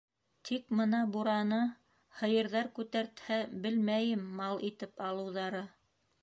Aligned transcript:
-Тик 0.49 0.71
мына 0.77 1.01
бураны... 1.15 1.59
һыйырҙар 2.21 2.71
күтәртһә, 2.79 3.37
белмәйем, 3.67 4.25
мал 4.41 4.65
итеп 4.71 5.07
алыуҙары... 5.11 5.63